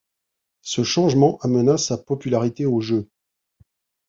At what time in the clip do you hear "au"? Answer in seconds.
2.65-2.81